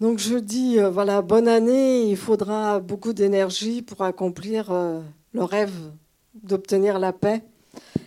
[0.00, 5.02] Donc je dis, euh, voilà, bonne année, il faudra beaucoup d'énergie pour accomplir euh,
[5.34, 5.74] le rêve
[6.42, 7.42] d'obtenir la paix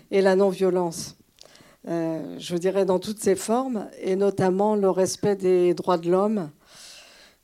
[0.09, 1.15] et la non-violence.
[1.87, 6.49] Euh, je dirais dans toutes ses formes, et notamment le respect des droits de l'homme,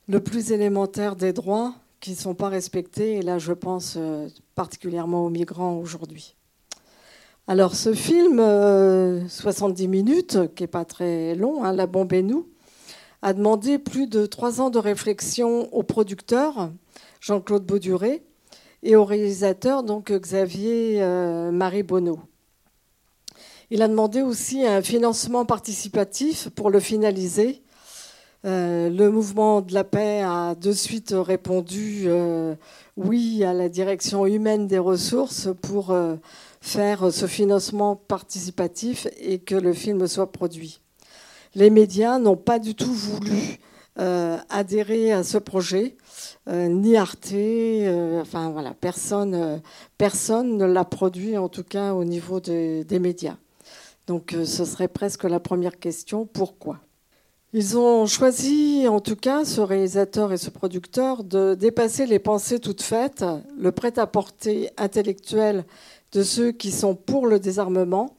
[0.08, 4.00] le plus élémentaire des droits qui ne sont pas respectés, et là je pense
[4.56, 6.36] particulièrement aux migrants aujourd'hui.
[7.46, 8.40] Alors ce film,
[9.28, 12.48] 70 minutes, qui n'est pas très long, hein, La bombe et nous,
[13.22, 16.71] a demandé plus de trois ans de réflexion au producteur,
[17.20, 18.24] Jean-Claude Bauduré,
[18.84, 22.20] et au réalisateur, donc Xavier euh, Marie Bonneau.
[23.71, 27.62] Il a demandé aussi un financement participatif pour le finaliser.
[28.46, 32.56] Euh, le mouvement de la paix a de suite répondu euh,
[32.95, 35.94] oui à la direction humaine des ressources pour
[36.62, 40.80] faire ce financement participatif et que le film soit produit
[41.56, 43.59] les médias n'ont pas du tout voulu
[44.00, 45.98] euh, adhérer à ce projet,
[46.48, 48.23] euh, ni Arte, euh,
[48.80, 49.62] personne,
[49.98, 53.36] personne ne l'a produit en tout cas au niveau des médias.
[54.08, 56.80] Donc ce serait presque la première question, pourquoi?
[57.52, 62.60] Ils ont choisi en tout cas, ce réalisateur et ce producteur, de dépasser les pensées
[62.60, 63.26] toutes faites,
[63.58, 65.66] le prêt-à-porter intellectuel
[66.14, 68.16] de ceux qui sont pour le désarmement,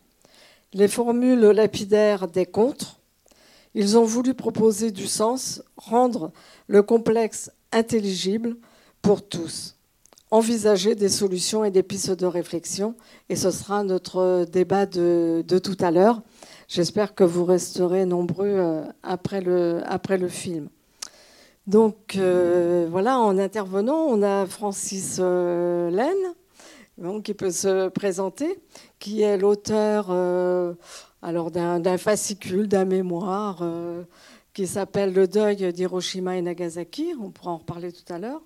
[0.74, 2.99] les formules lapidaires des contre,
[3.74, 6.32] ils ont voulu proposer du sens, rendre
[6.66, 8.56] le complexe intelligible
[9.02, 9.76] pour tous,
[10.30, 12.94] envisager des solutions et des pistes de réflexion.
[13.28, 16.22] Et ce sera notre débat de, tout à l'heure.
[16.68, 20.68] J'espère que vous resterez nombreux euh, après le, après le film.
[21.66, 28.60] Donc euh, voilà, en intervenant, on a Francis euh, Laine, qui peut se présenter,
[28.98, 30.10] qui est l'auteur
[31.22, 34.04] alors d'un fascicule, d'un mémoire euh,
[34.54, 37.14] qui s'appelle Le deuil d'Hiroshima et Nagasaki.
[37.20, 38.42] On pourra en reparler tout à l'heure.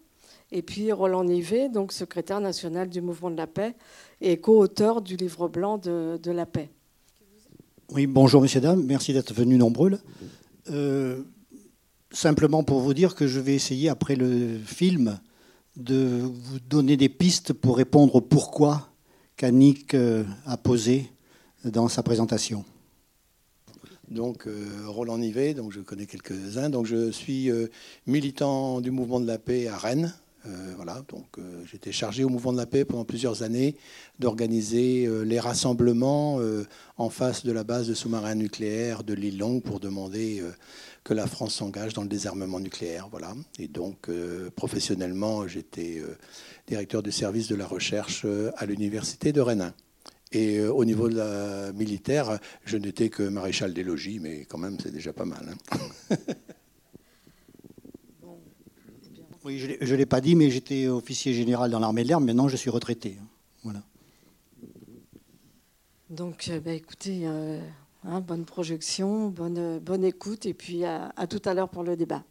[0.52, 3.74] Et puis Roland Nivet, donc secrétaire national du mouvement de la paix
[4.20, 6.70] et co-auteur du livre blanc de, la paix.
[7.90, 9.98] Oui, bonjour messieurs, dames, merci d'être venus nombreux.
[10.70, 11.22] Euh,
[12.10, 15.18] simplement pour vous dire que je vais essayer, après le film,
[15.76, 18.88] de vous donner des pistes pour répondre au pourquoi
[19.36, 21.10] qu'Annick euh, a posé
[21.64, 22.64] dans sa présentation.
[24.10, 26.70] Donc euh, Roland Nivet, donc je connais quelques-uns.
[26.70, 27.68] Donc je suis euh,
[28.06, 30.14] militant du mouvement de la paix à Rennes.
[30.46, 33.76] Euh, voilà, donc j'étais chargé au mouvement de la paix pendant plusieurs années
[34.18, 36.38] d'organiser les rassemblements
[36.98, 40.42] en face de la base de sous-marins nucléaires de l'île Longue pour demander
[41.02, 43.08] que la France s'engage dans le désarmement nucléaire.
[43.10, 43.32] Voilà.
[43.58, 44.10] Et donc
[44.54, 46.02] professionnellement, j'étais
[46.66, 48.26] directeur du service de la recherche
[48.58, 49.72] à l'université de Rennes.
[50.34, 54.58] Et euh, au niveau de la militaire, je n'étais que maréchal des logis, mais quand
[54.58, 55.54] même, c'est déjà pas mal.
[56.10, 56.16] Hein.
[59.44, 62.20] oui, je ne l'ai pas dit, mais j'étais officier général dans l'armée de l'air.
[62.20, 63.16] Maintenant, je suis retraité.
[63.20, 63.26] Hein.
[63.62, 63.82] Voilà.
[66.10, 67.60] Donc, euh, bah, écoutez, euh,
[68.02, 72.24] hein, bonne projection, bonne, bonne écoute, et puis à tout à l'heure pour le débat.